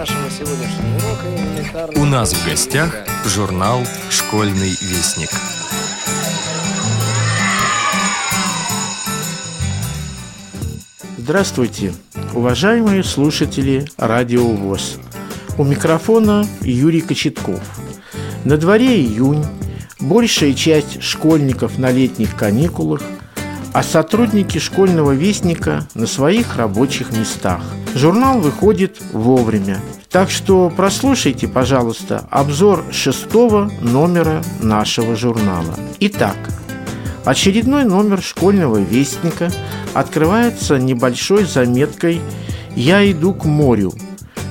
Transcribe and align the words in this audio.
нашего 0.00 0.30
сегодняшнего 0.30 0.96
урока 0.96 1.26
элементарно... 1.28 2.00
У 2.00 2.06
нас 2.06 2.32
в 2.32 2.46
гостях 2.48 3.04
журнал 3.26 3.82
«Школьный 4.08 4.70
вестник». 4.80 5.28
Здравствуйте, 11.18 11.92
уважаемые 12.32 13.04
слушатели 13.04 13.84
Радио 13.98 14.48
ВОЗ. 14.48 14.96
У 15.58 15.64
микрофона 15.64 16.46
Юрий 16.62 17.02
Кочетков. 17.02 17.60
На 18.46 18.56
дворе 18.56 19.02
июнь, 19.02 19.44
большая 20.00 20.54
часть 20.54 21.02
школьников 21.02 21.76
на 21.76 21.90
летних 21.90 22.36
каникулах, 22.36 23.02
а 23.72 23.82
сотрудники 23.82 24.58
школьного 24.58 25.12
вестника 25.12 25.86
на 25.94 26.06
своих 26.06 26.56
рабочих 26.56 27.12
местах. 27.12 27.60
Журнал 27.94 28.40
выходит 28.40 28.98
вовремя, 29.12 29.80
так 30.10 30.30
что 30.30 30.70
прослушайте, 30.70 31.46
пожалуйста, 31.48 32.24
обзор 32.30 32.84
шестого 32.90 33.70
номера 33.80 34.42
нашего 34.60 35.14
журнала. 35.16 35.74
Итак, 36.00 36.36
очередной 37.24 37.84
номер 37.84 38.22
школьного 38.22 38.78
вестника 38.78 39.50
открывается 39.94 40.78
небольшой 40.78 41.44
заметкой 41.44 42.20
«Я 42.74 43.08
иду 43.10 43.34
к 43.34 43.44
морю». 43.44 43.92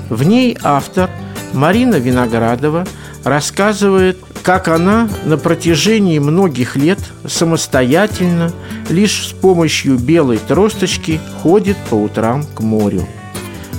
В 0.10 0.24
ней 0.24 0.58
автор 0.64 1.10
Марина 1.54 1.96
Виноградова 1.96 2.86
рассказывает 3.24 4.18
как 4.50 4.68
она 4.68 5.08
на 5.26 5.38
протяжении 5.38 6.18
многих 6.18 6.76
лет 6.76 6.98
самостоятельно, 7.24 8.52
лишь 8.90 9.28
с 9.28 9.32
помощью 9.32 10.00
белой 10.00 10.40
тросточки, 10.40 11.22
ходит 11.44 11.78
по 11.92 11.94
утрам 11.94 12.44
к 12.56 12.62
морю. 12.62 13.08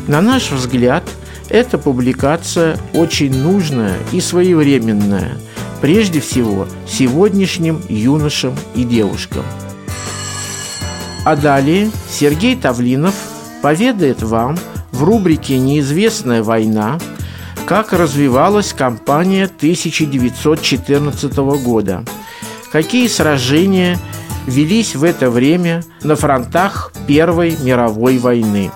На 0.07 0.21
наш 0.21 0.53
взгляд, 0.53 1.03
эта 1.49 1.77
публикация 1.77 2.77
очень 2.95 3.37
нужная 3.37 3.97
и 4.13 4.21
своевременная, 4.21 5.39
прежде 5.81 6.21
всего 6.21 6.69
сегодняшним 6.87 7.83
юношам 7.89 8.55
и 8.77 8.85
девушкам. 8.85 9.43
А 11.25 11.35
далее 11.35 11.91
Сергей 12.09 12.55
Тавлинов 12.55 13.17
поведает 13.61 14.23
вам 14.23 14.57
в 14.93 15.03
рубрике 15.03 15.59
«Неизвестная 15.59 16.45
война» 16.45 17.01
как 17.71 17.93
развивалась 17.93 18.73
кампания 18.73 19.45
1914 19.45 21.37
года, 21.63 22.05
какие 22.73 23.07
сражения 23.07 23.97
велись 24.49 24.97
в 24.97 25.05
это 25.05 25.31
время 25.31 25.85
на 26.03 26.17
фронтах 26.17 26.93
Первой 27.07 27.57
мировой 27.63 28.19
войны. 28.19 28.73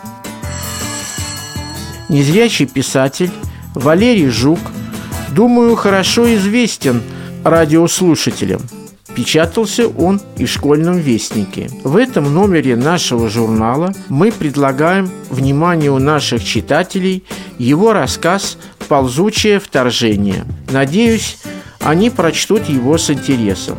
Незрячий 2.09 2.67
писатель 2.67 3.33
Валерий 3.75 4.29
Жук, 4.29 4.61
думаю, 5.33 5.75
хорошо 5.75 6.33
известен 6.33 7.03
радиослушателям. 7.43 8.61
Печатался 9.17 9.87
он 9.89 10.21
и 10.39 10.45
в 10.45 10.51
школьном 10.51 10.99
вестнике. 10.99 11.71
В 11.85 11.97
этом 11.97 12.33
номере 12.35 12.75
нашего 12.75 13.29
журнала 13.29 13.93
мы 14.09 14.33
предлагаем 14.33 15.09
вниманию 15.31 15.97
наших 15.99 16.45
читателей 16.45 17.25
его 17.59 17.93
рассказ 17.93 18.59
ползучее 18.85 19.59
вторжение. 19.59 20.45
Надеюсь, 20.71 21.39
они 21.81 22.11
прочтут 22.11 22.69
его 22.69 22.99
с 22.99 23.11
интересом. 23.11 23.79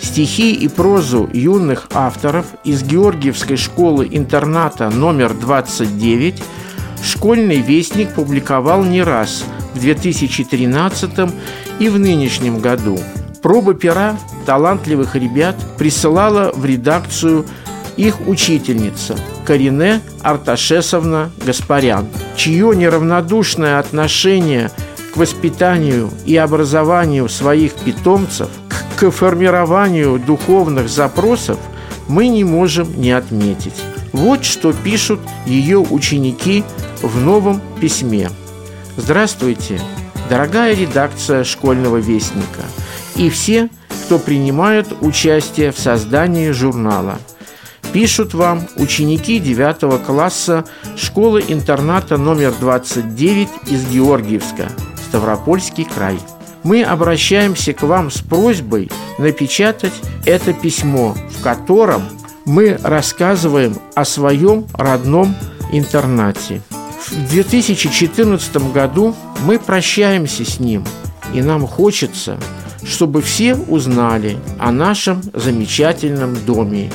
Стихи 0.00 0.54
и 0.54 0.68
прозу 0.68 1.28
юных 1.32 1.88
авторов 1.92 2.46
из 2.64 2.82
Георгиевской 2.82 3.56
школы-интерната 3.56 4.90
номер 4.90 5.34
29 5.34 6.42
«Школьный 7.02 7.60
вестник» 7.60 8.14
публиковал 8.14 8.84
не 8.84 9.02
раз 9.02 9.44
в 9.74 9.80
2013 9.80 11.10
и 11.80 11.88
в 11.88 11.98
нынешнем 11.98 12.60
году. 12.60 12.98
Пробы 13.42 13.74
пера 13.74 14.16
талантливых 14.46 15.16
ребят 15.16 15.56
присылала 15.76 16.52
в 16.54 16.64
редакцию 16.64 17.44
их 17.96 18.26
учительница 18.26 19.16
Карине 19.44 20.00
Арташесовна 20.22 21.30
Гаспарян, 21.44 22.08
чье 22.36 22.74
неравнодушное 22.74 23.78
отношение 23.78 24.70
к 25.12 25.16
воспитанию 25.16 26.10
и 26.24 26.36
образованию 26.36 27.28
своих 27.28 27.74
питомцев, 27.74 28.48
к 28.96 29.10
формированию 29.10 30.18
духовных 30.18 30.88
запросов 30.88 31.58
мы 32.08 32.28
не 32.28 32.44
можем 32.44 33.00
не 33.00 33.12
отметить. 33.12 33.74
Вот 34.12 34.44
что 34.44 34.72
пишут 34.72 35.20
ее 35.46 35.78
ученики 35.78 36.64
в 37.02 37.20
новом 37.20 37.60
письме. 37.80 38.30
Здравствуйте, 38.96 39.80
дорогая 40.30 40.74
редакция 40.74 41.44
школьного 41.44 41.96
вестника 41.96 42.62
и 43.16 43.28
все, 43.30 43.68
кто 44.06 44.18
принимают 44.18 44.88
участие 45.00 45.72
в 45.72 45.78
создании 45.78 46.50
журнала– 46.50 47.18
Пишут 47.94 48.34
вам 48.34 48.66
ученики 48.74 49.38
9 49.38 50.04
класса 50.04 50.64
школы-интерната 50.96 52.16
номер 52.16 52.52
29 52.58 53.48
из 53.68 53.88
Георгиевска, 53.88 54.68
Ставропольский 55.06 55.84
край. 55.84 56.18
Мы 56.64 56.82
обращаемся 56.82 57.72
к 57.72 57.84
вам 57.84 58.10
с 58.10 58.20
просьбой 58.20 58.90
напечатать 59.18 59.92
это 60.26 60.52
письмо, 60.52 61.14
в 61.38 61.40
котором 61.40 62.02
мы 62.44 62.80
рассказываем 62.82 63.76
о 63.94 64.04
своем 64.04 64.66
родном 64.72 65.32
интернате. 65.70 66.62
В 67.06 67.30
2014 67.30 68.72
году 68.72 69.14
мы 69.44 69.60
прощаемся 69.60 70.44
с 70.44 70.58
ним, 70.58 70.84
и 71.32 71.40
нам 71.40 71.64
хочется, 71.64 72.40
чтобы 72.84 73.22
все 73.22 73.54
узнали 73.54 74.36
о 74.58 74.72
нашем 74.72 75.22
замечательном 75.32 76.34
доме 76.44 76.90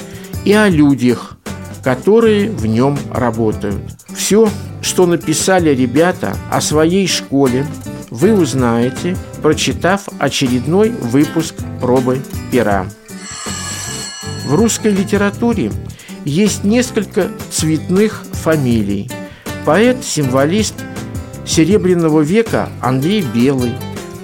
и 0.46 0.54
о 0.54 0.70
людях, 0.70 1.38
которые 1.84 2.50
в 2.50 2.66
нем 2.66 2.98
работают. 3.12 3.82
Все, 4.16 4.50
что 4.82 5.06
написали 5.06 5.70
ребята 5.74 6.36
о 6.52 6.62
своей 6.62 7.08
школе, 7.08 7.66
вы 8.10 8.34
узнаете, 8.34 9.16
прочитав 9.42 10.08
очередной 10.18 10.90
выпуск 10.90 11.56
пробы 11.80 12.22
пера. 12.52 12.86
В 14.46 14.56
русской 14.56 14.92
литературе 14.92 15.72
есть 16.26 16.64
несколько 16.64 17.30
цветных 17.52 18.24
фамилий. 18.34 19.10
Поэт-символист 19.66 20.74
Серебряного 21.46 22.22
века 22.22 22.70
Андрей 22.82 23.22
Белый, 23.22 23.74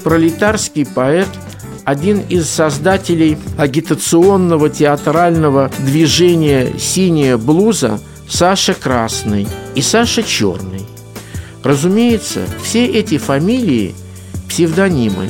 пролетарский 0.03 0.85
поэт– 0.85 1.27
один 1.85 2.21
из 2.29 2.49
создателей 2.49 3.37
агитационного 3.57 4.69
театрального 4.69 5.71
движения 5.79 6.73
«Синяя 6.79 7.37
блуза» 7.37 7.99
Саша 8.27 8.73
Красный 8.73 9.47
и 9.75 9.81
Саша 9.81 10.23
Черный. 10.23 10.81
Разумеется, 11.63 12.41
все 12.63 12.87
эти 12.87 13.19
фамилии– 13.19 13.95
псевдонимы. 14.49 15.29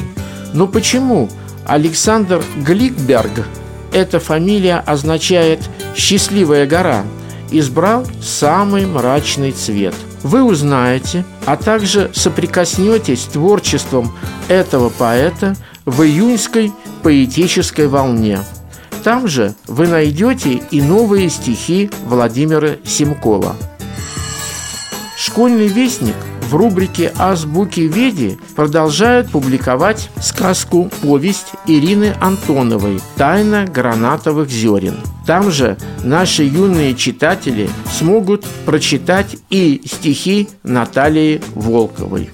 Но 0.54 0.68
почему 0.68 1.30
Александр 1.66 2.42
Гликберг, 2.66 3.46
эта 3.92 4.22
фамилия 4.22 4.78
означает 4.78 5.60
«счастливая 5.96 6.66
гора», 6.66 7.04
избрал 7.52 8.08
самый 8.22 8.86
мрачный 8.86 9.52
цвет. 9.52 9.94
Вы 10.24 10.42
узнаете, 10.42 11.26
а 11.46 11.58
также 11.58 12.10
соприкоснетесь 12.14 13.24
с 13.24 13.26
творчеством 13.26 14.14
этого 14.48 14.88
поэта– 14.88 15.58
в 15.86 16.04
июньской 16.04 16.72
поэтической 17.04 17.88
волне. 17.88 18.40
Там 19.04 19.28
же 19.28 19.54
вы 19.68 19.88
найдете 19.88 20.62
и 20.72 20.82
новые 20.82 21.30
стихи 21.30 21.90
Владимира 22.06 22.78
Симкова. 22.84 23.56
Школьный 25.18 25.68
вестник 25.68 26.16
в 26.50 26.56
рубрике 26.56 27.12
«Азбуки 27.18 27.82
Веди» 27.82 28.38
продолжает 28.56 29.30
публиковать 29.30 30.10
сказку 30.22 30.92
«Повесть» 31.02 31.54
Ирины 31.66 32.16
Антоновой 32.22 33.00
«Тайна 33.16 33.66
гранатовых 33.66 34.50
зерен». 34.50 34.98
Там 35.26 35.52
же 35.52 35.78
наши 36.04 36.44
юные 36.44 36.96
читатели 36.96 37.70
смогут 37.92 38.46
прочитать 38.66 39.38
и 39.50 39.82
стихи 39.86 40.48
Натальи 40.64 41.42
Волковой. 41.56 42.30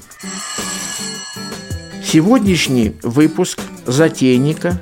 Сегодняшний 2.11 2.97
выпуск 3.03 3.61
«Затейника» 3.85 4.77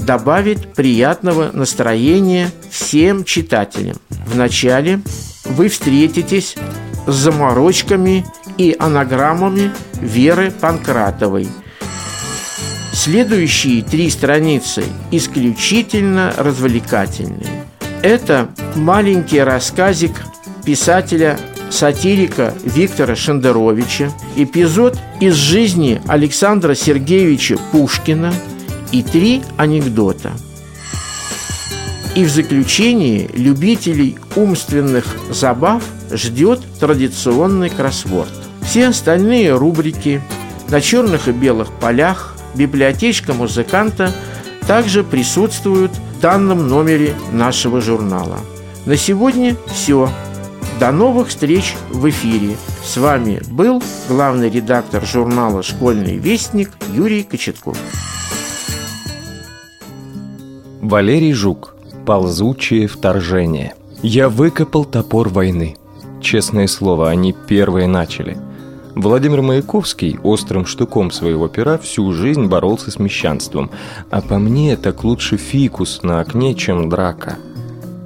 добавит 0.00 0.74
приятного 0.74 1.50
настроения 1.50 2.50
всем 2.70 3.24
читателям. 3.24 3.96
Вначале 4.26 5.00
вы 5.46 5.70
встретитесь 5.70 6.56
с 7.06 7.14
заморочками 7.14 8.26
и 8.58 8.76
анаграммами 8.78 9.72
Веры 9.94 10.50
Панкратовой. 10.50 11.48
Следующие 12.92 13.82
три 13.82 14.10
страницы 14.10 14.84
исключительно 15.10 16.34
развлекательные. 16.36 17.64
Это 18.02 18.50
маленький 18.74 19.40
рассказик 19.40 20.12
писателя 20.66 21.38
сатирика 21.74 22.54
Виктора 22.62 23.16
Шендеровича, 23.16 24.12
эпизод 24.36 24.96
из 25.20 25.34
жизни 25.34 26.00
Александра 26.06 26.74
Сергеевича 26.74 27.58
Пушкина 27.72 28.32
и 28.92 29.02
три 29.02 29.42
анекдота. 29.56 30.30
И 32.14 32.24
в 32.24 32.30
заключении 32.30 33.28
любителей 33.34 34.16
умственных 34.36 35.04
забав 35.30 35.82
ждет 36.12 36.60
традиционный 36.78 37.70
кроссворд. 37.70 38.30
Все 38.62 38.88
остальные 38.88 39.56
рубрики 39.56 40.22
на 40.68 40.80
черных 40.80 41.26
и 41.26 41.32
белых 41.32 41.72
полях 41.72 42.36
библиотечка 42.54 43.34
музыканта 43.34 44.12
также 44.68 45.02
присутствуют 45.02 45.90
в 45.90 46.20
данном 46.20 46.68
номере 46.68 47.14
нашего 47.32 47.80
журнала. 47.80 48.38
На 48.86 48.96
сегодня 48.96 49.56
все. 49.74 50.08
До 50.80 50.90
новых 50.90 51.28
встреч 51.28 51.76
в 51.90 52.08
эфире. 52.10 52.56
С 52.82 52.96
вами 52.96 53.40
был 53.48 53.80
главный 54.08 54.50
редактор 54.50 55.06
журнала 55.06 55.62
«Школьный 55.62 56.16
вестник» 56.16 56.70
Юрий 56.92 57.22
Кочетков. 57.22 57.78
Валерий 60.80 61.32
Жук. 61.32 61.76
Ползучее 62.04 62.88
вторжение. 62.88 63.74
Я 64.02 64.28
выкопал 64.28 64.84
топор 64.84 65.28
войны. 65.28 65.76
Честное 66.20 66.66
слово, 66.66 67.08
они 67.08 67.32
первые 67.32 67.86
начали. 67.86 68.36
Владимир 68.96 69.42
Маяковский 69.42 70.18
острым 70.24 70.66
штуком 70.66 71.12
своего 71.12 71.46
пера 71.46 71.78
всю 71.78 72.12
жизнь 72.12 72.46
боролся 72.46 72.90
с 72.90 72.98
мещанством, 72.98 73.70
а 74.10 74.20
по 74.20 74.38
мне 74.38 74.76
так 74.76 75.04
лучше 75.04 75.36
фикус 75.36 76.00
на 76.02 76.20
окне, 76.20 76.54
чем 76.54 76.88
драка. 76.88 77.36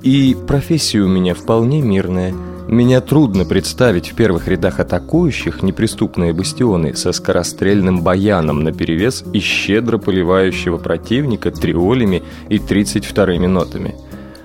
И 0.02 0.36
профессия 0.46 1.00
у 1.00 1.08
меня 1.08 1.34
вполне 1.34 1.80
мирная– 1.80 2.34
меня 2.68 3.00
трудно 3.00 3.46
представить 3.46 4.12
в 4.12 4.14
первых 4.14 4.46
рядах 4.46 4.78
атакующих 4.78 5.62
неприступные 5.62 6.34
бастионы 6.34 6.94
со 6.94 7.12
скорострельным 7.12 8.02
баяном 8.02 8.62
наперевес 8.62 9.24
и 9.32 9.40
щедро 9.40 9.96
поливающего 9.96 10.76
противника 10.76 11.50
триолями 11.50 12.22
и 12.50 12.58
32-ми 12.58 13.46
нотами. 13.46 13.94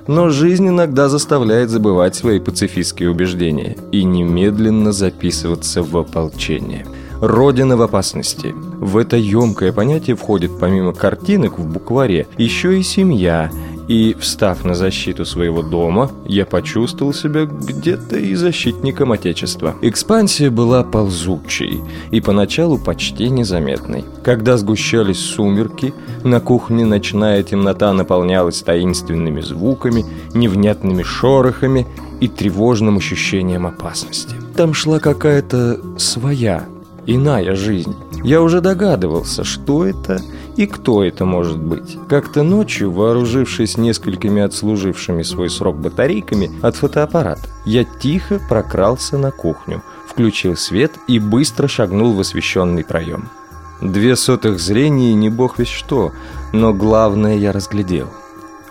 Но 0.07 0.29
жизнь 0.29 0.69
иногда 0.69 1.09
заставляет 1.09 1.69
забывать 1.69 2.15
свои 2.15 2.39
пацифистские 2.39 3.09
убеждения 3.09 3.75
и 3.91 4.05
немедленно 4.05 4.93
записываться 4.93 5.83
в 5.83 5.97
ополчение. 5.97 6.85
Родина 7.19 7.75
в 7.75 7.81
опасности. 7.81 8.53
В 8.53 8.97
это 8.97 9.17
емкое 9.17 9.71
понятие 9.73 10.15
входит 10.15 10.51
помимо 10.59 10.93
картинок 10.93 11.59
в 11.59 11.65
букваре 11.65 12.27
еще 12.37 12.79
и 12.79 12.83
семья– 12.83 13.51
и, 13.87 14.15
встав 14.19 14.63
на 14.65 14.75
защиту 14.75 15.25
своего 15.25 15.61
дома, 15.61 16.11
я 16.25 16.45
почувствовал 16.45 17.13
себя 17.13 17.45
где-то 17.45 18.17
и 18.17 18.35
защитником 18.35 19.11
Отечества. 19.11 19.75
Экспансия 19.81 20.49
была 20.49 20.83
ползучей 20.83 21.81
и 22.11 22.21
поначалу 22.21 22.77
почти 22.77 23.29
незаметной. 23.29 24.05
Когда 24.23 24.57
сгущались 24.57 25.19
сумерки, 25.19 25.93
на 26.23 26.39
кухне 26.39 26.85
ночная 26.85 27.43
темнота 27.43 27.91
наполнялась 27.93 28.61
таинственными 28.61 29.41
звуками, 29.41 30.05
невнятными 30.33 31.03
шорохами 31.03 31.85
и 32.19 32.27
тревожным 32.27 32.97
ощущением 32.97 33.67
опасности. 33.67 34.35
Там 34.55 34.73
шла 34.73 34.99
какая-то 34.99 35.79
своя, 35.97 36.65
иная 37.05 37.55
жизнь. 37.55 37.95
Я 38.23 38.41
уже 38.41 38.61
догадывался, 38.61 39.43
что 39.43 39.85
это 39.85 40.21
и 40.55 40.65
кто 40.65 41.03
это 41.03 41.25
может 41.25 41.57
быть. 41.57 41.97
Как-то 42.07 42.43
ночью, 42.43 42.89
вооружившись 42.89 43.77
несколькими 43.77 44.41
отслужившими 44.41 45.23
свой 45.23 45.49
срок 45.49 45.77
батарейками 45.77 46.49
от 46.61 46.77
фотоаппарата, 46.77 47.49
я 47.65 47.83
тихо 47.83 48.39
прокрался 48.47 49.17
на 49.17 49.31
кухню, 49.31 49.81
включил 50.07 50.55
свет 50.55 50.93
и 51.07 51.19
быстро 51.19 51.67
шагнул 51.67 52.13
в 52.13 52.19
освещенный 52.21 52.85
проем. 52.85 53.29
Две 53.81 54.15
сотых 54.15 54.59
зрения 54.59 55.13
не 55.13 55.29
бог 55.29 55.59
весь 55.59 55.67
что, 55.67 56.13
но 56.53 56.73
главное 56.73 57.35
я 57.35 57.51
разглядел. 57.51 58.07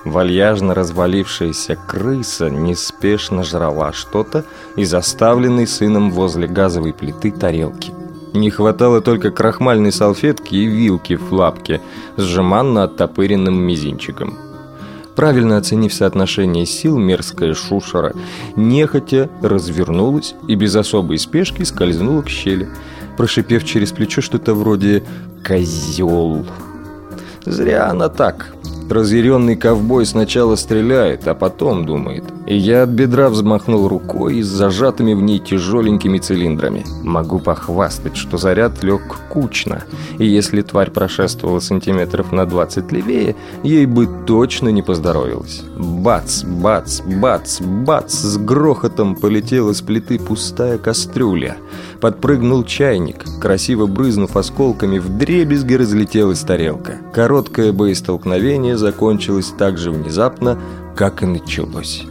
Вальяжно 0.05 0.75
развалившаяся 0.75 1.77
крыса 1.77 2.49
неспешно 2.49 3.45
жрала 3.45 3.93
что-то 3.93 4.45
из 4.77 4.95
оставленной 4.95 5.67
сыном 5.67 6.11
возле 6.11 6.49
газовой 6.49 6.95
плиты 6.95 7.31
тарелки. 7.31 7.93
Не 8.33 8.51
хватало 8.51 9.01
только 9.01 9.31
крахмальной 9.31 9.93
салфетки 9.93 10.55
и 10.55 10.67
вилки 10.67 11.15
в 11.15 11.33
лапке 11.33 11.81
с 12.17 12.23
жеманно 12.23 12.85
оттопыренным 12.85 13.55
мизинчиком. 13.55 14.39
Правильно 15.15 15.59
оценив 15.59 15.93
соотношение 15.93 16.65
сил, 16.65 16.97
мерзкая 16.97 17.53
шушера 17.53 18.15
нехотя 18.57 19.29
развернулась 19.43 20.35
и 20.49 20.55
без 20.55 20.75
особой 20.75 21.19
спешки 21.19 21.63
скользнула 21.65 22.23
к 22.23 22.31
щели, 22.31 22.69
прошипев 23.19 23.65
через 23.65 23.93
плечо 23.93 24.23
что-то 24.23 24.55
вроде 24.55 25.03
«козел». 25.47 26.47
Зря 27.45 27.91
она 27.91 28.09
так. 28.09 28.55
Разъяренный 28.89 29.57
ковбой 29.57 30.07
сначала 30.07 30.57
стреляет, 30.57 31.27
а 31.27 31.35
потом 31.35 31.85
думает. 31.85 32.25
И 32.47 32.57
я 32.57 32.83
от 32.83 32.91
бедра 32.91 33.29
взмахнул 33.29 33.89
рукой 33.89 34.43
с 34.43 34.47
зажатыми 34.47 35.15
в 35.15 35.23
ней 35.23 35.39
тяжеленькими 35.39 36.19
цилиндрами. 36.19 36.85
Могу 37.03 37.39
похвастать, 37.39 38.17
что 38.17 38.37
заряд 38.37 38.83
лег 38.83 39.03
кучно, 39.29 39.85
и 40.19 40.27
если 40.27 40.63
тварь 40.63 40.91
прошествовала 40.91 41.61
сантиметров 41.61 42.33
на 42.33 42.45
20 42.45 42.91
левее, 42.93 43.37
ей 43.63 43.87
бы 43.87 44.09
точно 44.27 44.71
не 44.71 44.83
поздоровилось. 44.83 45.63
Бац, 45.77 46.43
бац, 46.43 47.01
бац, 47.01 47.61
бац, 47.61 48.13
с 48.13 48.37
грохотом 48.39 49.15
полетела 49.15 49.73
с 49.73 49.81
плиты 49.81 50.19
пустая 50.19 50.79
кастрюля. 50.79 51.57
Подпрыгнул 52.01 52.65
чайник, 52.65 53.25
красиво 53.41 53.87
брызнув 53.87 54.37
осколками, 54.37 54.99
в 54.99 55.17
дребезги 55.17 55.75
разлетелась 55.75 56.41
тарелка. 56.41 56.99
Короткое 57.13 57.73
боестолкновение 57.73 58.77
закончилось 58.77 59.55
так 59.57 59.79
же 59.79 59.93
внезапно, 59.93 60.59
как 60.97 61.23
и 61.23 61.27
началось. 61.27 62.05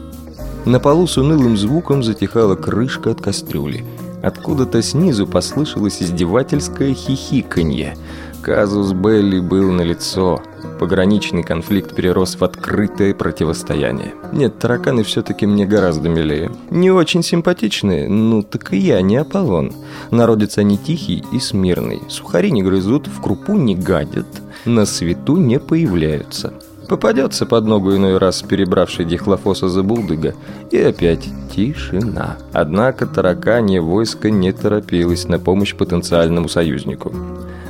На 0.65 0.79
полу 0.79 1.07
с 1.07 1.17
унылым 1.17 1.57
звуком 1.57 2.03
затихала 2.03 2.55
крышка 2.55 3.11
от 3.11 3.19
кастрюли. 3.19 3.83
Откуда-то 4.21 4.83
снизу 4.83 5.25
послышалось 5.25 6.03
издевательское 6.03 6.93
хихиканье. 6.93 7.97
Казус 8.43 8.93
Белли 8.93 9.39
был 9.39 9.71
налицо. 9.71 10.39
Пограничный 10.79 11.41
конфликт 11.41 11.95
перерос 11.95 12.35
в 12.35 12.43
открытое 12.43 13.15
противостояние. 13.15 14.13
Нет, 14.31 14.59
тараканы 14.59 15.03
все-таки 15.03 15.47
мне 15.47 15.65
гораздо 15.65 16.09
милее. 16.09 16.51
Не 16.69 16.91
очень 16.91 17.23
симпатичные, 17.23 18.07
ну 18.07 18.43
так 18.43 18.71
и 18.73 18.77
я 18.77 19.01
не 19.01 19.17
Аполлон. 19.17 19.73
Народец 20.11 20.59
они 20.59 20.77
тихий 20.77 21.23
и 21.31 21.39
смирный. 21.39 22.03
Сухари 22.07 22.51
не 22.51 22.61
грызут, 22.61 23.07
в 23.07 23.19
крупу 23.19 23.53
не 23.53 23.75
гадят, 23.75 24.27
на 24.65 24.85
свету 24.85 25.37
не 25.37 25.59
появляются. 25.59 26.53
Попадется 26.91 27.45
под 27.45 27.67
ногу 27.67 27.95
иной 27.95 28.17
раз 28.17 28.41
перебравший 28.41 29.05
дихлофоса 29.05 29.69
забулдыга, 29.69 30.35
и 30.71 30.77
опять 30.77 31.25
тишина. 31.55 32.35
Однако 32.51 33.05
тараканье 33.05 33.79
войско 33.79 34.29
не 34.29 34.51
торопилось 34.51 35.25
на 35.25 35.39
помощь 35.39 35.73
потенциальному 35.73 36.49
союзнику. 36.49 37.13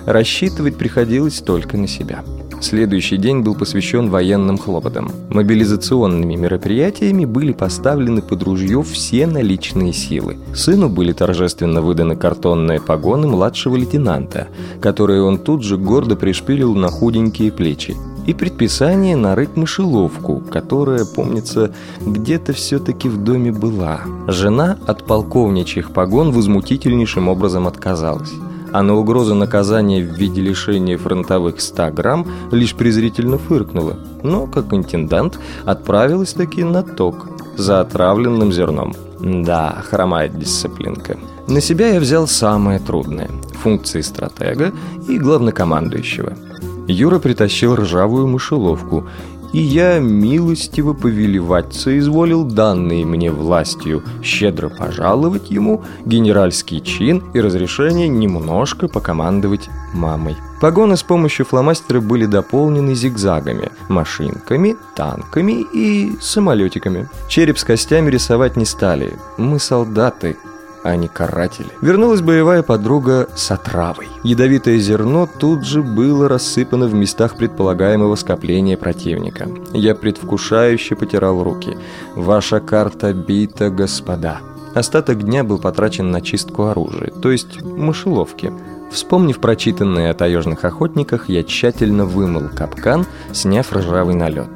Рассчитывать 0.08 0.76
приходилось 0.76 1.40
только 1.42 1.78
на 1.78 1.88
себя. 1.88 2.24
Следующий 2.62 3.18
день 3.18 3.42
был 3.42 3.54
посвящен 3.54 4.10
военным 4.10 4.58
хлопотам. 4.58 5.12
Мобилизационными 5.30 6.34
мероприятиями 6.34 7.26
были 7.26 7.54
поставлены 7.54 8.24
под 8.24 8.42
ружье 8.42 8.82
все 8.82 9.28
наличные 9.28 9.94
силы. 9.94 10.40
Сыну 10.56 10.90
были 10.90 11.12
торжественно 11.12 11.84
выданы 11.84 12.16
картонные 12.16 12.82
погоны 12.82 13.28
младшего 13.28 13.76
лейтенанта, 13.76 14.48
которые 14.82 15.22
он 15.22 15.38
тут 15.38 15.64
же 15.64 15.78
гордо 15.78 16.16
пришпилил 16.16 16.74
на 16.74 16.88
худенькие 16.88 17.52
плечи 17.52 17.96
и 18.26 18.34
предписание 18.34 19.16
нарыть 19.16 19.56
мышеловку, 19.56 20.42
которая, 20.52 21.06
помнится, 21.06 21.74
где-то 22.02 22.54
все-таки 22.54 23.10
в 23.10 23.24
доме 23.24 23.52
была. 23.52 24.02
Жена 24.28 24.78
от 24.88 25.04
полковничьих 25.04 25.92
погон 25.92 26.32
возмутительнейшим 26.32 27.28
образом 27.28 27.68
отказалась 27.68 28.32
а 28.72 28.84
на 28.84 28.96
угрозу 28.96 29.36
наказания 29.36 30.02
в 30.02 30.14
виде 30.18 30.42
лишения 30.42 30.98
фронтовых 30.98 31.60
100 31.60 31.92
грамм 31.92 32.28
лишь 32.52 32.74
презрительно 32.74 33.38
фыркнула, 33.38 33.98
но, 34.24 34.48
как 34.48 34.74
интендант, 34.74 35.40
отправилась 35.66 36.34
таки 36.34 36.64
на 36.64 36.84
ток 36.84 37.28
за 37.58 37.82
отравленным 37.82 38.52
зерном. 38.52 38.96
Да, 39.20 39.84
хромает 39.90 40.38
дисциплинка. 40.38 41.18
На 41.48 41.62
себя 41.62 41.90
я 41.90 42.00
взял 42.00 42.28
самое 42.28 42.80
трудное– 42.80 43.30
функции 43.62 44.02
стратега 44.02 44.72
и 45.08 45.18
главнокомандующего– 45.18 46.34
Юра 46.92 47.20
притащил 47.20 47.76
ржавую 47.76 48.28
мышеловку, 48.28 49.08
и 49.54 49.60
я 49.60 50.00
милостиво 50.00 50.94
повелевать 50.94 51.74
соизволил 51.74 52.44
данные 52.44 53.06
мне 53.06 53.32
властью 53.32 54.04
щедро 54.24 54.70
пожаловать 54.70 55.52
ему 55.52 55.84
генеральский 56.06 56.80
чин 56.80 57.24
и 57.34 57.42
разрешение 57.42 58.08
немножко 58.08 58.88
покомандовать 58.88 59.70
мамой. 59.94 60.38
Погоны 60.62 60.96
с 60.96 61.04
помощью 61.04 61.46
фломастера 61.46 62.00
были 62.00 62.26
дополнены 62.28 62.94
зигзагами, 62.94 63.72
машинками, 63.90 64.78
танками 64.96 65.66
и 65.74 66.16
самолетиками. 66.22 67.10
Череп 67.28 67.58
с 67.58 67.64
костями 67.64 68.10
рисовать 68.10 68.56
не 68.56 68.66
стали. 68.66 69.18
Мы 69.38 69.60
солдаты, 69.60 70.38
а 70.84 70.96
не 70.96 71.08
каратели. 71.08 71.70
Вернулась 71.82 72.22
боевая 72.22 72.64
подруга 72.64 73.28
с 73.36 73.52
отравой. 73.52 74.08
Ядовитое 74.24 74.78
зерно 74.78 75.28
тут 75.40 75.66
же 75.66 75.82
было 75.82 76.28
рассыпано 76.28 76.88
в 76.88 76.94
местах 76.94 77.36
предполагаемого 77.36 78.16
скопления 78.16 78.78
противника. 78.78 79.48
Я 79.74 79.96
предвкушающе 79.96 80.96
потирал 80.96 81.44
руки. 81.44 81.78
«Ваша 82.16 82.60
карта 82.60 83.14
бита, 83.14 83.70
господа». 83.70 84.40
Остаток 84.74 85.24
дня 85.24 85.44
был 85.44 85.60
потрачен 85.60 86.12
на 86.12 86.22
чистку 86.22 86.64
оружия, 86.64 87.12
то 87.22 87.30
есть 87.30 87.62
мышеловки. 87.62 88.54
Вспомнив 88.90 89.40
прочитанное 89.40 90.12
о 90.12 90.14
таежных 90.14 90.64
охотниках, 90.64 91.30
я 91.30 91.44
тщательно 91.44 92.06
вымыл 92.06 92.50
капкан, 92.56 93.06
сняв 93.34 93.72
ржавый 93.74 94.16
налет. 94.16 94.50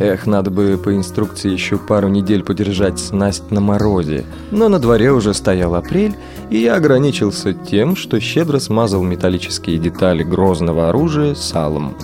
Эх, 0.00 0.26
надо 0.26 0.50
бы 0.50 0.78
по 0.82 0.94
инструкции 0.94 1.50
еще 1.50 1.76
пару 1.76 2.08
недель 2.08 2.44
подержать 2.44 3.00
снасть 3.00 3.50
на 3.50 3.60
морозе. 3.60 4.24
Но 4.52 4.68
на 4.68 4.78
дворе 4.78 5.10
уже 5.10 5.34
стоял 5.34 5.74
апрель, 5.74 6.14
и 6.50 6.58
я 6.58 6.76
ограничился 6.76 7.52
тем, 7.52 7.96
что 7.96 8.20
щедро 8.20 8.60
смазал 8.60 9.02
металлические 9.02 9.78
детали 9.78 10.22
грозного 10.22 10.88
оружия 10.88 11.34
салом. 11.34 11.96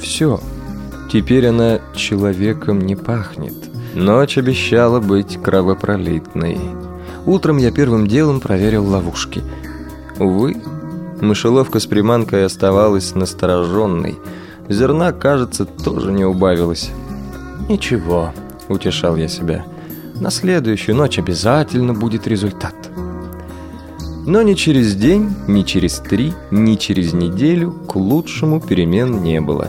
Все. 0.00 0.40
Теперь 1.12 1.46
она 1.46 1.80
человеком 1.94 2.80
не 2.80 2.96
пахнет. 2.96 3.54
Ночь 3.94 4.38
обещала 4.38 5.00
быть 5.00 5.38
кровопролитной. 5.40 6.58
Утром 7.26 7.58
я 7.58 7.70
первым 7.70 8.06
делом 8.06 8.40
проверил 8.40 8.86
ловушки. 8.86 9.42
Увы, 10.18 10.56
мышеловка 11.20 11.80
с 11.80 11.86
приманкой 11.86 12.46
оставалась 12.46 13.14
настороженной. 13.14 14.16
Зерна, 14.68 15.12
кажется, 15.12 15.66
тоже 15.66 16.12
не 16.12 16.24
убавилось. 16.24 16.90
«Ничего»,— 17.68 18.32
утешал 18.68 19.16
я 19.16 19.28
себя. 19.28 19.64
«На 20.20 20.30
следующую 20.30 20.96
ночь 20.96 21.18
обязательно 21.18 21.94
будет 21.94 22.26
результат». 22.26 22.74
Но 24.24 24.42
ни 24.42 24.54
через 24.54 24.94
день, 24.94 25.34
ни 25.46 25.62
через 25.62 25.98
три, 25.98 26.32
ни 26.50 26.74
через 26.74 27.12
неделю 27.12 27.72
к 27.72 27.94
лучшему 27.94 28.60
перемен 28.60 29.22
не 29.22 29.40
было. 29.40 29.68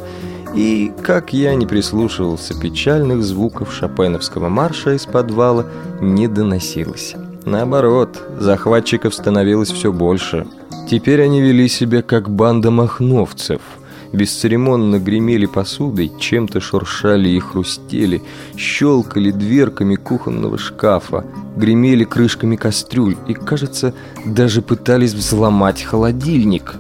И, 0.56 0.92
как 1.04 1.32
я 1.34 1.54
не 1.54 1.68
прислушивался, 1.68 2.60
печальных 2.60 3.22
звуков 3.22 3.72
шопеновского 3.72 4.50
марша 4.50 4.96
из 4.96 5.06
подвала 5.06 5.68
не 6.02 6.28
доносилось. 6.28 7.16
Наоборот, 7.46 8.20
захватчиков 8.40 9.14
становилось 9.14 9.70
все 9.70 9.92
больше. 9.94 10.48
Теперь 10.90 11.22
они 11.22 11.42
вели 11.42 11.68
себя 11.68 12.02
как 12.02 12.30
банда 12.30 12.72
махновцев— 12.72 13.62
бесцеремонно 14.14 15.00
гремели 15.00 15.46
посудой, 15.46 16.12
чем-то 16.20 16.60
шуршали 16.60 17.30
и 17.30 17.40
хрустели, 17.40 18.22
щелкали 18.56 19.32
дверками 19.32 19.96
кухонного 19.96 20.58
шкафа, 20.58 21.26
гремели 21.56 22.04
крышками 22.04 22.56
кастрюль 22.56 23.18
и, 23.28 23.34
кажется, 23.34 23.94
даже 24.26 24.62
пытались 24.62 25.14
взломать 25.14 25.84
холодильник. 25.84 26.76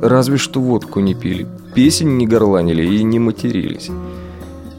Разве 0.00 0.36
что 0.36 0.60
водку 0.60 1.00
не 1.00 1.14
пили, 1.14 1.46
песен 1.74 2.18
не 2.18 2.26
горланили 2.26 2.84
и 2.84 3.02
не 3.02 3.18
матерились. 3.18 3.90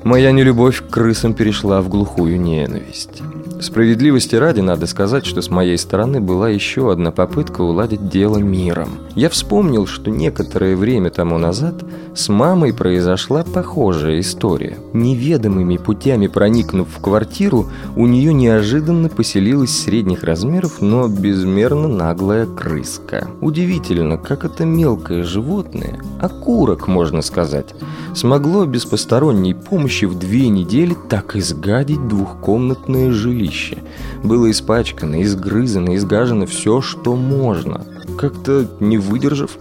Моя 0.04 0.32
нелюбовь 0.32 0.82
к 0.82 0.90
крысам 0.90 1.34
перешла 1.34 1.82
в 1.82 1.88
глухую 1.88 2.40
ненависть. 2.40 3.22
Справедливости 3.64 4.36
ради 4.36 4.60
надо 4.60 4.88
сказать, 4.88 5.26
что 5.26 5.42
с 5.42 5.50
моей 5.50 5.78
стороны 5.78 6.20
была 6.20 6.50
еще 6.50 6.92
одна 6.92 7.12
попытка 7.12 7.62
уладить 7.62 8.10
дело 8.10 8.38
миром. 8.40 8.90
Я 9.16 9.30
вспомнил, 9.30 9.88
что 9.88 10.12
некоторое 10.12 10.76
время 10.76 11.12
тому 11.12 11.38
назад 11.38 11.76
с 12.14 12.28
мамой 12.28 12.74
произошла 12.74 13.46
похожая 13.46 14.20
история. 14.20 14.80
Неведомыми 14.92 15.78
путями 15.78 16.28
проникнув 16.28 16.90
в 16.90 17.02
квартиру, 17.02 17.70
у 17.96 18.06
нее 18.06 18.34
неожиданно 18.34 19.08
поселилась 19.08 19.72
средних 19.72 20.26
размеров, 20.26 20.82
но 20.82 21.08
безмерно 21.08 21.88
наглая 21.88 22.46
крыска. 22.46 23.30
Удивительно, 23.40 24.18
как 24.18 24.44
это 24.44 24.66
мелкое 24.66 25.24
животное, 25.24 26.02
окурок, 26.20 26.90
можно 26.90 27.22
сказать, 27.22 27.74
смогло 28.14 28.66
без 28.66 28.86
посторонней 28.86 29.54
помощи 29.54 30.06
в 30.06 30.18
две 30.18 30.48
недели 30.50 30.96
так 31.10 31.36
изгадить 31.36 32.08
двухкомнатное 32.08 33.12
жилище. 33.12 33.78
Было 34.24 34.50
испачкано, 34.52 35.24
изгрызано, 35.24 35.96
изгажено 35.96 36.46
все, 36.46 36.82
что 36.82 37.16
можно. 37.16 37.86
Как-то 38.18 38.68
не 38.80 38.98
выдержав, 38.98 39.58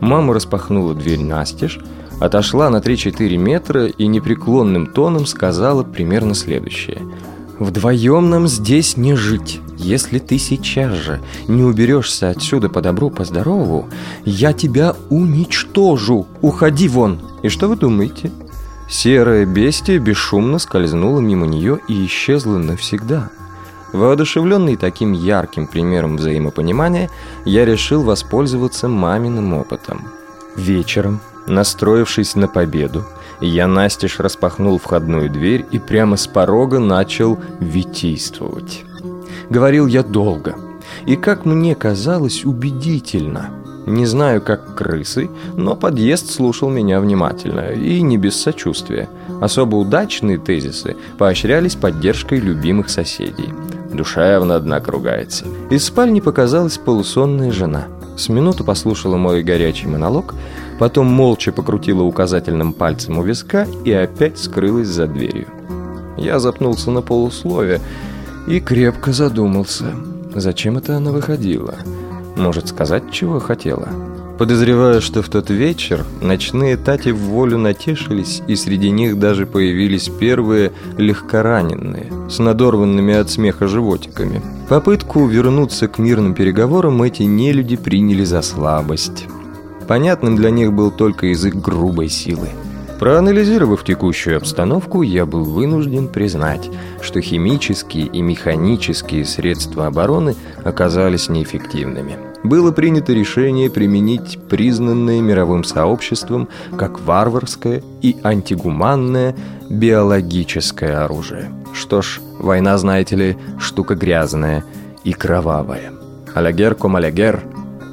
мама 0.00 0.34
распахнула 0.34 0.94
дверь 0.94 1.22
настежь, 1.22 1.80
отошла 2.20 2.70
на 2.70 2.78
3-4 2.78 3.36
метра 3.36 3.86
и 3.86 4.06
непреклонным 4.06 4.86
тоном 4.86 5.26
сказала 5.26 5.82
примерно 5.82 6.34
следующее. 6.34 7.02
«Вдвоем 7.58 8.28
нам 8.28 8.48
здесь 8.48 8.96
не 8.96 9.14
жить. 9.14 9.60
Если 9.86 10.18
ты 10.18 10.36
сейчас 10.36 10.94
же 10.94 11.20
не 11.46 11.62
уберешься 11.62 12.30
отсюда 12.30 12.68
по 12.68 12.82
добру, 12.82 13.08
по 13.08 13.24
здорову, 13.24 13.88
я 14.24 14.52
тебя 14.52 14.96
уничтожу. 15.10 16.26
Уходи 16.42 16.88
вон!» 16.88 17.20
И 17.44 17.48
что 17.48 17.68
вы 17.68 17.76
думаете? 17.76 18.32
Серое 18.88 19.46
бестие 19.46 20.00
бесшумно 20.00 20.58
скользнуло 20.58 21.20
мимо 21.20 21.46
нее 21.46 21.78
и 21.86 22.04
исчезло 22.04 22.58
навсегда. 22.58 23.30
Воодушевленный 23.92 24.74
таким 24.74 25.12
ярким 25.12 25.68
примером 25.68 26.16
взаимопонимания, 26.16 27.08
я 27.44 27.64
решил 27.64 28.02
воспользоваться 28.02 28.88
маминым 28.88 29.54
опытом. 29.54 30.08
Вечером, 30.56 31.20
настроившись 31.46 32.34
на 32.34 32.48
победу, 32.48 33.04
я 33.40 33.68
настежь 33.68 34.18
распахнул 34.18 34.80
входную 34.80 35.30
дверь 35.30 35.64
и 35.70 35.78
прямо 35.78 36.16
с 36.16 36.26
порога 36.26 36.80
начал 36.80 37.38
витийствовать. 37.60 38.84
Говорил 39.50 39.86
я 39.86 40.02
долго 40.02 40.56
и, 41.06 41.16
как 41.16 41.44
мне 41.44 41.74
казалось, 41.74 42.44
убедительно– 42.44 43.50
не 43.86 44.04
знаю, 44.04 44.42
как 44.42 44.74
крысы, 44.74 45.30
но 45.54 45.76
подъезд 45.76 46.28
слушал 46.28 46.68
меня 46.68 47.00
внимательно 47.00 47.70
и 47.70 48.02
не 48.02 48.18
без 48.18 48.34
сочувствия. 48.34 49.08
Особо 49.40 49.76
удачные 49.76 50.38
тезисы 50.38 50.96
поощрялись 51.18 51.76
поддержкой 51.76 52.40
любимых 52.40 52.88
соседей. 52.88 53.54
Душевно, 53.92 54.56
однако, 54.56 54.90
ругается. 54.90 55.46
Из 55.70 55.84
спальни 55.84 56.18
показалась 56.18 56.78
полусонная 56.78 57.52
жена. 57.52 57.86
С 58.16 58.28
минуту 58.28 58.64
послушала 58.64 59.16
мой 59.16 59.44
горячий 59.44 59.86
монолог, 59.86 60.34
потом 60.80 61.06
молча 61.06 61.52
покрутила 61.52 62.02
указательным 62.02 62.72
пальцем 62.72 63.18
у 63.18 63.22
виска 63.22 63.68
и 63.84 63.92
опять 63.92 64.38
скрылась 64.38 64.88
за 64.88 65.06
дверью. 65.06 65.46
Я 66.16 66.40
запнулся 66.40 66.90
на 66.90 67.02
полуслове 67.02 67.80
и 68.46 68.60
крепко 68.60 69.12
задумался. 69.12 69.94
Зачем 70.34 70.76
это 70.76 70.96
она 70.96 71.12
выходила? 71.12 71.74
Может 72.36 72.68
сказать, 72.68 73.10
чего 73.10 73.40
хотела. 73.40 73.88
Подозреваю, 74.38 75.00
что 75.00 75.22
в 75.22 75.30
тот 75.30 75.48
вечер 75.48 76.04
ночные 76.20 76.76
тати 76.76 77.08
в 77.08 77.16
волю 77.16 77.56
натешились, 77.56 78.42
и 78.46 78.54
среди 78.54 78.90
них 78.90 79.18
даже 79.18 79.46
появились 79.46 80.10
первые 80.10 80.72
легкораненые, 80.98 82.12
с 82.28 82.38
надорванными 82.38 83.14
от 83.14 83.30
смеха 83.30 83.66
животиками. 83.66 84.42
Попытку 84.68 85.26
вернуться 85.26 85.88
к 85.88 85.98
мирным 85.98 86.34
переговорам 86.34 87.02
эти 87.02 87.22
нелюди 87.22 87.76
приняли 87.76 88.24
за 88.24 88.42
слабость. 88.42 89.24
Понятным 89.88 90.36
для 90.36 90.50
них 90.50 90.72
был 90.72 90.90
только 90.90 91.28
язык 91.28 91.54
грубой 91.54 92.10
силы. 92.10 92.48
Проанализировав 92.98 93.84
текущую 93.84 94.38
обстановку, 94.38 95.02
я 95.02 95.26
был 95.26 95.44
вынужден 95.44 96.08
признать, 96.08 96.70
что 97.02 97.20
химические 97.20 98.06
и 98.06 98.22
механические 98.22 99.24
средства 99.24 99.86
обороны 99.86 100.34
оказались 100.64 101.28
неэффективными 101.28 102.16
было 102.46 102.72
принято 102.72 103.12
решение 103.12 103.70
применить 103.70 104.38
признанное 104.48 105.20
мировым 105.20 105.64
сообществом 105.64 106.48
как 106.76 107.00
варварское 107.00 107.82
и 108.02 108.16
антигуманное 108.22 109.34
биологическое 109.68 111.04
оружие. 111.04 111.50
Что 111.72 112.02
ж, 112.02 112.20
война, 112.38 112.78
знаете 112.78 113.16
ли, 113.16 113.36
штука 113.58 113.94
грязная 113.94 114.64
и 115.04 115.12
кровавая. 115.12 115.92
Алягер 116.34 116.74
ком 116.74 116.96
алягер. 116.96 117.42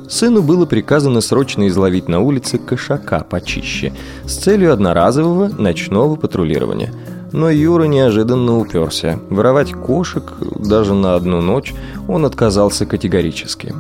Сыну 0.10 0.41
было 0.41 0.65
приказано 0.65 1.22
срочно 1.22 1.67
изловить 1.67 2.07
на 2.07 2.19
улице 2.19 2.57
кошака 2.57 3.22
почище 3.22 3.93
с 4.25 4.36
целью 4.36 4.74
одноразового 4.74 5.48
ночного 5.48 6.15
патрулирования. 6.15 6.93
Но 7.31 7.50
Юра 7.50 7.86
неожиданно 7.86 8.60
уперся. 8.60 9.19
Воровать 9.29 9.74
кошек 9.74 10.24
даже 10.57 10.93
на 10.93 11.15
одну 11.15 11.41
ночь 11.41 11.74
он 12.07 12.25
отказался 12.25 12.86
категорически. 12.86 13.74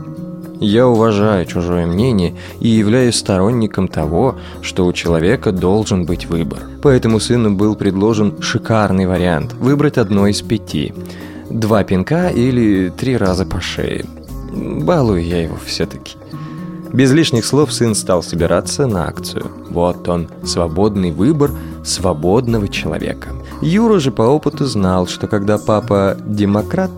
Я 0.59 0.87
уважаю 0.87 1.45
чужое 1.45 1.85
мнение 1.85 2.35
и 2.61 2.69
являюсь 2.69 3.17
сторонником 3.17 3.89
того, 3.89 4.37
что 4.61 4.85
у 4.85 4.93
человека 4.93 5.51
должен 5.51 6.05
быть 6.05 6.25
выбор. 6.25 6.59
Поэтому 6.81 7.19
сыну 7.19 7.53
был 7.53 7.75
предложен 7.75 8.41
шикарный 8.41 9.05
вариант– 9.05 9.53
выбрать 9.59 9.97
одно 9.97 10.25
из 10.27 10.41
пяти. 10.41 10.93
Два 11.49 11.83
пинка 11.83 12.29
или 12.29 12.89
три 12.89 13.17
раза 13.17 13.45
по 13.45 13.59
шее. 13.59 14.05
Балую 14.53 15.25
я 15.25 15.41
его 15.41 15.57
все-таки. 15.65 16.15
Без 16.91 17.11
лишних 17.11 17.43
слов 17.43 17.73
сын 17.73 17.95
стал 17.95 18.21
собираться 18.21 18.85
на 18.85 19.07
акцию. 19.07 19.49
Вот 19.69 20.07
он, 20.07 20.29
свободный 20.45 21.11
выбор 21.11 21.51
свободного 21.83 22.67
человека. 22.67 23.29
Юра 23.63 23.99
же 23.99 24.11
по 24.11 24.23
опыту 24.23 24.65
знал, 24.65 25.07
что 25.07 25.27
когда 25.27 25.57
папа 25.57 26.17
демократ, 26.25 26.91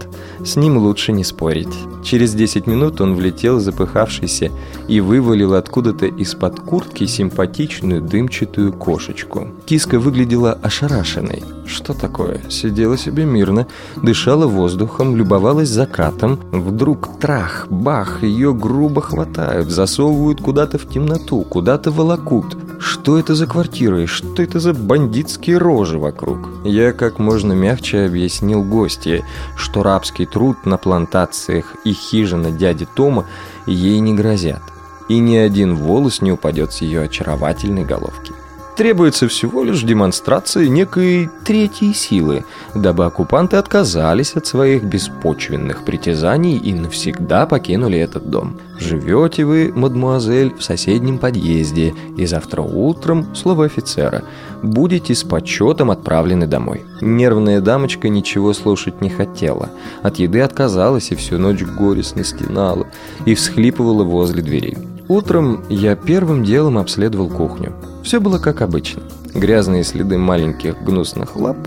С 0.43 0.57
ним 0.57 0.77
лучше 0.77 1.11
не 1.11 1.23
спорить. 1.23 1.73
Через 2.03 2.33
10 2.33 2.67
минут 2.67 3.01
он 3.01 3.15
влетел 3.15 3.59
запыхавшийся 3.59 4.51
и 4.87 4.99
вывалил 4.99 5.55
откуда-то 5.55 6.05
из-под 6.05 6.59
куртки 6.59 7.05
симпатичную 7.07 8.01
дымчатую 8.01 8.73
кошечку. 8.73 9.47
Киска 9.65 9.97
выглядела 9.97 10.53
ошарашенной. 10.53 11.43
Что 11.65 11.93
такое? 11.93 12.41
Сидела 12.49 12.95
себе 12.97 13.25
мирно, 13.25 13.65
дышала 13.95 14.45
воздухом, 14.45 15.15
любовалась 15.15 15.69
закатом. 15.69 16.39
Вдруг 16.51 17.19
трах, 17.19 17.67
бах, 17.69 18.21
ее 18.21 18.53
грубо 18.53 19.01
хватают, 19.01 19.69
засовывают 19.69 20.41
куда-то 20.41 20.77
в 20.77 20.87
темноту, 20.87 21.41
куда-то 21.41 21.89
волокут. 21.89 22.55
Что 22.79 23.17
это 23.19 23.35
за 23.35 23.47
квартира 23.47 24.01
и 24.01 24.05
что 24.05 24.41
это 24.41 24.59
за 24.59 24.73
бандитские 24.73 25.57
рожи 25.57 25.97
вокруг? 25.97 26.49
Я 26.63 26.93
как 26.93 27.19
можно 27.19 27.53
мягче 27.53 28.05
объяснил 28.05 28.63
гостье, 28.63 29.25
что 29.55 29.83
рабский 29.83 30.25
труд 30.25 30.65
на 30.65 30.77
плантациях 30.77 31.75
и 31.83 31.93
хижина 31.93 32.51
дяди 32.51 32.87
Тома 32.95 33.25
ей 33.65 33.99
не 33.99 34.13
грозят. 34.13 34.61
И 35.07 35.19
ни 35.19 35.35
один 35.35 35.75
волос 35.75 36.21
не 36.21 36.31
упадет 36.31 36.73
с 36.73 36.81
ее 36.81 37.03
очаровательной 37.03 37.85
головки. 37.85 38.33
Требуется 38.75 39.29
всего 39.29 39.63
лишь 39.63 39.83
демонстрация 39.83 40.67
некой 40.67 41.29
третьей 41.45 41.93
силы, 41.93 42.43
дабы 42.73 43.05
оккупанты 43.05 43.55
отказались 43.55 44.35
от 44.35 44.47
своих 44.47 44.83
беспочвенных 44.83 45.85
притязаний 45.85 46.57
и 46.57 46.73
навсегда 46.73 47.45
покинули 47.45 47.97
этот 47.97 48.29
дом. 48.29 48.59
Живете 48.77 49.45
вы, 49.45 49.71
мадмуазель, 49.73 50.53
в 50.53 50.61
соседнем 50.61 51.19
подъезде, 51.19 51.93
и 52.17 52.25
завтра 52.25 52.63
утром, 52.63 53.33
слово 53.33 53.65
офицера, 53.65 54.23
будете 54.61 55.15
с 55.15 55.23
почетом 55.23 55.89
отправлены 55.89 56.45
домой. 56.45 56.83
Нервная 56.99 57.61
дамочка 57.61 58.09
ничего 58.09 58.51
слушать 58.51 58.99
не 58.99 59.09
хотела. 59.09 59.69
От 60.03 60.17
еды 60.17 60.41
отказалась 60.41 61.11
и 61.11 61.15
всю 61.15 61.37
ночь 61.37 61.63
горестно 61.63 62.25
стенала 62.25 62.87
и 63.25 63.35
всхлипывала 63.35 64.03
возле 64.03 64.41
дверей. 64.41 64.77
Утром 65.07 65.63
я 65.69 65.95
первым 65.95 66.43
делом 66.43 66.79
обследовал 66.79 67.29
кухню. 67.29 67.73
Все 68.03 68.19
было 68.19 68.39
как 68.39 68.61
обычно. 68.61 69.03
Грязные 69.35 69.83
следы 69.83 70.17
маленьких 70.17 70.81
гнусных 70.81 71.35
лап 71.35 71.57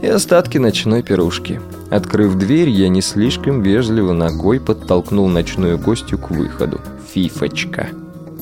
и 0.00 0.06
остатки 0.06 0.56
ночной 0.56 1.02
пирушки. 1.02 1.60
Открыв 1.90 2.36
дверь, 2.36 2.70
я 2.70 2.88
не 2.88 3.02
слишком 3.02 3.60
вежливо 3.62 4.14
ногой 4.14 4.60
подтолкнул 4.60 5.28
ночную 5.28 5.78
гостью 5.78 6.18
к 6.18 6.30
выходу. 6.30 6.80
Фифочка. 7.12 7.88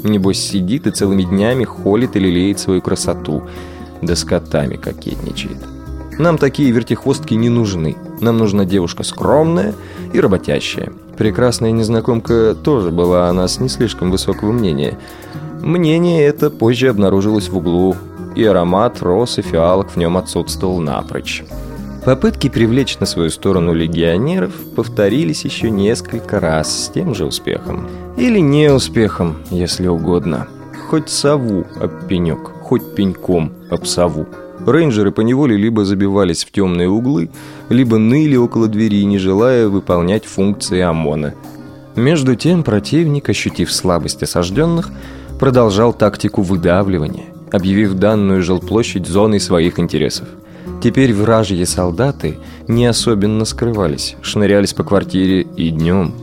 Небось 0.05 0.39
сидит 0.39 0.87
и 0.87 0.93
целыми 0.93 1.25
днями 1.25 1.65
холит 1.65 2.15
и 2.15 2.21
лелеет 2.21 2.61
свою 2.61 2.81
красоту. 2.81 3.43
Да 4.03 4.15
с 4.15 4.23
котами 4.23 4.77
кокетничает. 4.77 5.59
Нам 6.19 6.39
такие 6.39 6.71
вертихвостки 6.71 7.35
не 7.35 7.49
нужны. 7.49 7.97
Нам 8.21 8.39
нужна 8.39 8.65
девушка 8.65 9.03
скромная 9.03 9.75
и 10.13 10.21
работящая. 10.21 10.93
Прекрасная 11.17 11.73
незнакомка 11.73 12.55
тоже 12.55 12.91
была 12.91 13.29
о 13.29 13.33
нас 13.33 13.61
не 13.61 13.69
слишком 13.69 14.11
высокого 14.11 14.53
мнения. 14.53 14.99
Мнение 15.63 16.25
это 16.25 16.51
позже 16.51 16.89
обнаружилось 16.89 17.49
в 17.49 17.57
углу, 17.57 17.97
и 18.37 18.45
аромат 18.45 19.03
роз 19.03 19.39
и 19.39 19.43
фиалок 19.43 19.91
в 19.91 19.97
нем 19.97 20.17
отсутствовал 20.17 20.79
напрочь. 20.79 21.43
Попытки 22.05 22.49
привлечь 22.49 22.99
на 23.01 23.07
свою 23.07 23.29
сторону 23.29 23.75
легионеров 23.75 24.53
повторились 24.75 25.45
еще 25.45 25.69
несколько 25.71 26.41
раз 26.41 26.85
с 26.85 26.89
тем 26.89 27.15
же 27.15 27.27
успехом. 27.27 27.89
Или 28.17 28.39
неуспехом, 28.39 29.37
если 29.51 29.89
угодно. 29.89 30.47
Хоть 30.89 31.11
сову 31.11 31.67
об 31.81 32.07
пенек, 32.09 32.39
хоть 32.63 32.95
пеньком 32.95 33.53
об 33.71 33.85
сову. 33.85 34.27
Рейнджеры 34.67 35.13
поневоле 35.13 35.57
либо 35.57 35.85
забивались 35.85 36.45
в 36.45 36.51
темные 36.51 36.89
углы, 36.89 37.31
либо 37.69 37.99
ныли 37.99 38.37
около 38.37 38.69
двери, 38.69 39.05
не 39.05 39.19
желая 39.19 39.69
выполнять 39.69 40.25
функции 40.25 40.81
ОМОНа. 40.81 41.35
Между 41.97 42.37
тем 42.37 42.63
противник, 42.63 43.29
ощутив 43.29 43.73
слабость 43.73 44.23
осажденных, 44.23 44.91
продолжал 45.39 45.93
тактику 45.93 46.43
выдавливания, 46.43 47.27
объявив 47.51 47.95
данную 47.95 48.43
жилплощадь 48.43 49.07
зоной 49.07 49.41
своих 49.41 49.79
интересов. 49.79 50.29
Теперь 50.83 51.13
вражьи 51.13 51.65
солдаты 51.65 52.39
не 52.69 52.87
особенно 52.87 53.45
скрывались, 53.45 54.17
шнырялись 54.23 54.75
по 54.75 54.85
квартире 54.85 55.43
и 55.43 55.71
днем, 55.71 56.15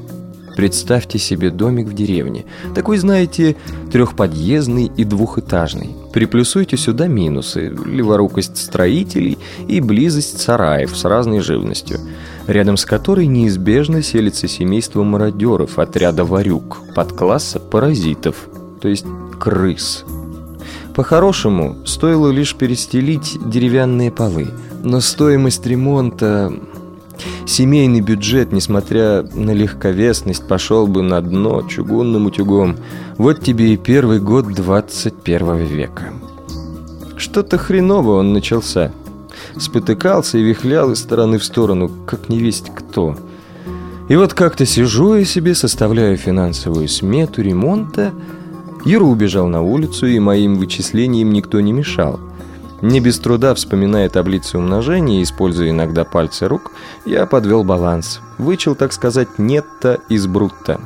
Представьте 0.55 1.19
себе 1.19 1.49
домик 1.49 1.87
в 1.87 1.93
деревне. 1.93 2.45
Такой, 2.73 2.97
знаете, 2.97 3.57
трехподъездный 3.91 4.85
и 4.85 5.03
двухэтажный. 5.03 5.89
Приплюсуйте 6.15 6.77
сюда 6.77 7.07
минусы, 7.07 7.75
леворукость 7.85 8.55
строителей 8.55 9.37
и 9.67 9.81
близость 9.81 10.39
сараев 10.39 10.95
с 10.95 11.03
разной 11.03 11.41
живностью, 11.41 11.99
рядом 12.47 12.77
с 12.77 12.85
которой 12.85 13.27
неизбежно 13.27 14.01
селится 14.01 14.47
семейство 14.47 15.03
мародеров 15.03 15.77
отряда 15.77 16.23
варюк, 16.23 16.77
подкласса 16.95 17.59
паразитов, 17.59 18.47
то 18.79 18.87
есть 18.87 19.05
крыс. 19.41 20.05
По-хорошему, 20.95 21.85
стоило 21.85 22.31
лишь 22.31 22.55
перестелить 22.55 23.37
деревянные 23.49 24.09
полы, 24.09 24.47
но 24.85 25.01
стоимость 25.01 25.65
ремонта 25.65 26.53
Семейный 27.45 28.01
бюджет, 28.01 28.51
несмотря 28.51 29.21
на 29.21 29.51
легковесность, 29.51 30.47
пошел 30.47 30.87
бы 30.87 31.03
на 31.03 31.21
дно 31.21 31.61
чугунным 31.61 32.25
утюгом. 32.25 32.75
Вот 33.17 33.41
тебе 33.41 33.73
и 33.73 33.77
первый 33.77 34.19
год 34.19 34.47
21 34.47 35.57
века. 35.57 36.13
Что-то 37.17 37.59
хреново 37.59 38.17
он 38.17 38.33
начался. 38.33 38.91
Спотыкался 39.57 40.39
и 40.39 40.43
вихлял 40.43 40.91
из 40.91 40.99
стороны 40.99 41.37
в 41.37 41.45
сторону, 41.45 41.89
как 42.07 42.29
не 42.29 42.39
весть 42.39 42.71
кто. 42.75 43.15
И 44.09 44.15
вот 44.15 44.33
как-то 44.33 44.65
сижу 44.65 45.15
я 45.15 45.23
себе, 45.23 45.53
составляю 45.53 46.17
финансовую 46.17 46.87
смету 46.87 47.43
ремонта. 47.43 48.11
Юра 48.85 49.03
убежал 49.05 49.47
на 49.47 49.61
улицу, 49.61 50.07
и 50.07 50.17
моим 50.17 50.55
вычислениям 50.55 51.31
никто 51.31 51.61
не 51.61 51.73
мешал. 51.73 52.19
Не 52.81 52.99
без 52.99 53.19
труда 53.19 53.53
вспоминая 53.55 54.09
таблицу 54.09 54.59
умножения, 54.59 55.23
используя 55.23 55.69
иногда 55.69 56.03
пальцы 56.03 56.47
рук, 56.47 56.71
я 57.05 57.25
подвел 57.25 57.63
баланс. 57.63 58.21
Вычел, 58.37 58.75
так 58.75 58.93
сказать, 58.93 59.39
нетто 59.39 60.01
из 60.09 60.27
брутто. 60.27 60.81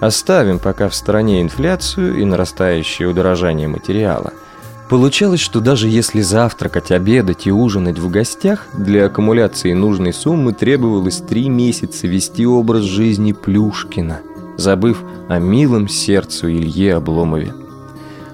Оставим 0.00 0.58
пока 0.58 0.88
в 0.88 0.94
стороне 0.94 1.40
инфляцию 1.40 2.18
и 2.18 2.24
нарастающее 2.24 3.08
удорожание 3.08 3.68
материала. 3.68 4.32
Получалось, 4.90 5.40
что 5.40 5.60
даже 5.60 5.88
если 5.88 6.20
завтракать, 6.20 6.90
обедать 6.90 7.46
и 7.46 7.52
ужинать 7.52 7.98
в 7.98 8.10
гостях, 8.10 8.66
для 8.74 9.06
аккумуляции 9.06 9.72
нужной 9.72 10.12
суммы 10.12 10.52
требовалось 10.52 11.18
три 11.18 11.48
месяца 11.48 12.06
вести 12.06 12.44
образ 12.44 12.82
жизни 12.82 13.32
Плюшкина, 13.32 14.20
забыв 14.58 15.02
о 15.28 15.38
милом 15.38 15.88
сердцу 15.88 16.50
Илье 16.50 16.96
Обломове. 16.96 17.54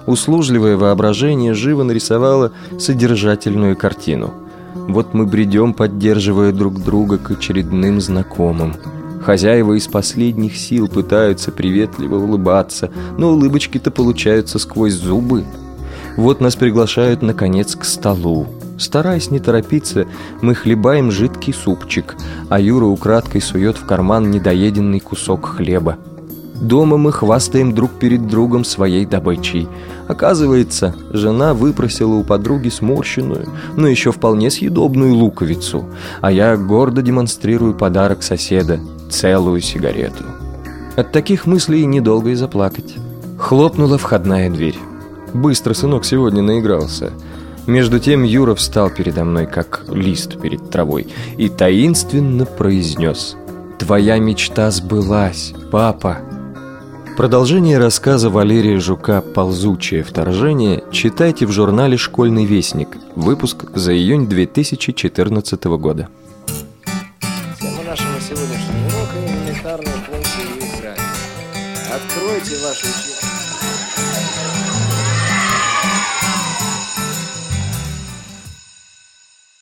Услужливое 0.07 0.77
воображение 0.77 1.53
живо 1.53 1.83
нарисовало 1.83 2.51
содержательную 2.79 3.75
картину. 3.75 4.33
Вот 4.75 5.13
мы 5.13 5.25
бредем, 5.25 5.73
поддерживая 5.73 6.51
друг 6.51 6.83
друга 6.83 7.17
к 7.17 7.31
очередным 7.31 8.01
знакомым. 8.01 8.75
Хозяева 9.21 9.73
из 9.73 9.87
последних 9.87 10.57
сил 10.57 10.87
пытаются 10.87 11.51
приветливо 11.51 12.15
улыбаться, 12.15 12.89
но 13.17 13.31
улыбочки-то 13.31 13.91
получаются 13.91 14.57
сквозь 14.57 14.93
зубы. 14.93 15.45
Вот 16.17 16.41
нас 16.41 16.55
приглашают, 16.55 17.21
наконец, 17.21 17.75
к 17.75 17.85
столу. 17.85 18.47
Стараясь 18.77 19.29
не 19.29 19.39
торопиться, 19.39 20.07
мы 20.41 20.55
хлебаем 20.55 21.11
жидкий 21.11 21.53
супчик, 21.53 22.15
а 22.49 22.59
Юра 22.59 22.85
украдкой 22.85 23.39
сует 23.39 23.77
в 23.77 23.85
карман 23.85 24.31
недоеденный 24.31 24.99
кусок 24.99 25.45
хлеба. 25.45 25.97
Дома 26.61 26.97
мы 26.97 27.11
хвастаем 27.11 27.73
друг 27.73 27.89
перед 27.93 28.27
другом 28.27 28.63
своей 28.63 29.07
добычей. 29.07 29.67
Оказывается, 30.07 30.93
жена 31.09 31.55
выпросила 31.55 32.13
у 32.13 32.23
подруги 32.23 32.69
сморщенную, 32.69 33.47
но 33.75 33.87
еще 33.87 34.11
вполне 34.11 34.51
съедобную 34.51 35.15
луковицу, 35.15 35.85
а 36.21 36.31
я 36.31 36.55
гордо 36.57 37.01
демонстрирую 37.01 37.73
подарок 37.73 38.21
соседа– 38.21 38.79
целую 39.09 39.59
сигарету. 39.59 40.23
От 40.95 41.11
таких 41.11 41.47
мыслей 41.47 41.83
недолго 41.85 42.29
и 42.29 42.35
заплакать. 42.35 42.95
Хлопнула 43.39 43.97
входная 43.97 44.51
дверь. 44.51 44.77
Быстро 45.33 45.73
сынок 45.73 46.05
сегодня 46.05 46.43
наигрался. 46.43 47.11
Между 47.65 47.99
тем 47.99 48.21
Юра 48.21 48.53
встал 48.53 48.91
передо 48.91 49.23
мной, 49.23 49.47
как 49.47 49.85
лист 49.89 50.39
перед 50.39 50.69
травой, 50.69 51.07
и 51.37 51.49
таинственно 51.49 52.45
произнес 52.45 53.35
«Твоя 53.79 54.19
мечта 54.19 54.69
сбылась, 54.69 55.55
папа!» 55.71 56.19
Продолжение 57.17 57.77
рассказа 57.77 58.29
Валерия 58.29 58.79
Жука 58.79 59.21
«Ползучее 59.21 60.03
вторжение» 60.03 60.83
читайте 60.91 61.45
в 61.45 61.51
журнале 61.51 61.97
«Школьный 61.97 62.45
вестник», 62.45 62.89
выпуск 63.15 63.65
за 63.75 63.93
июнь 63.93 64.27
2014 64.27 65.63
года. 65.65 66.07
Тема 67.59 67.83
нашего 67.83 68.19
сегодняшнего 68.19 68.87
урока– 68.87 69.17
элементарные 69.27 69.93
функции. 70.07 70.61
Откройте 71.93 72.65
ваши. 72.65 73.10